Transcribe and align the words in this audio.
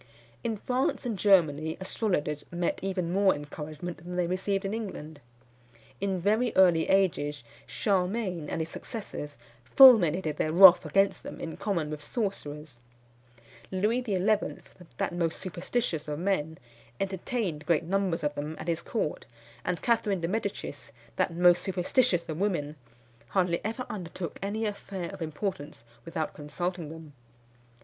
_"In 0.43 0.57
France 0.57 1.05
and 1.05 1.15
Germany 1.15 1.77
astrologers 1.79 2.43
met 2.49 2.79
even 2.81 3.13
more 3.13 3.35
encouragement 3.35 3.97
than 3.97 4.15
they 4.15 4.25
received 4.25 4.65
in 4.65 4.73
England. 4.73 5.21
In 5.99 6.19
very 6.19 6.51
early 6.55 6.89
ages 6.89 7.43
Charlemagne 7.67 8.49
and 8.49 8.61
his 8.61 8.69
successors 8.69 9.37
fulminated 9.63 10.37
their 10.37 10.51
wrath 10.51 10.87
against 10.87 11.21
them 11.21 11.39
in 11.39 11.55
common 11.55 11.91
with 11.91 12.01
sorcerers. 12.01 12.79
Louis 13.69 14.01
XI., 14.03 14.15
that 14.97 15.13
most 15.13 15.39
superstitious 15.39 16.07
of 16.07 16.17
men, 16.17 16.57
entertained 16.99 17.67
great 17.67 17.83
numbers 17.83 18.23
of 18.23 18.33
them 18.33 18.55
at 18.57 18.67
his 18.67 18.81
court; 18.81 19.27
and 19.63 19.83
Catherine 19.83 20.21
de 20.21 20.27
Medicis, 20.27 20.91
that 21.17 21.35
most 21.35 21.61
superstitious 21.61 22.27
of 22.27 22.39
women, 22.39 22.75
hardly 23.27 23.61
ever 23.63 23.85
undertook 23.87 24.39
any 24.41 24.65
affair 24.65 25.11
of 25.11 25.21
importance 25.21 25.83
without 26.05 26.33
consulting 26.33 26.89
them. 26.89 27.13